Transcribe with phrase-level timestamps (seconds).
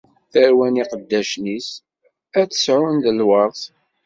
[0.31, 1.69] Tarwa n yiqeddacen-is
[2.39, 3.61] ad tt-sɛun d lweṛt.